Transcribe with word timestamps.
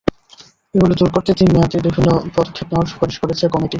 এগুলো 0.73 0.93
দূর 0.99 1.09
করতে 1.15 1.31
তিন 1.39 1.49
মেয়াদে 1.53 1.77
বিভিন্ন 1.85 2.09
পদক্ষেপ 2.35 2.67
নেওয়ার 2.69 2.89
সুপারিশ 2.91 3.15
করেছে 3.21 3.43
কমিটি। 3.45 3.69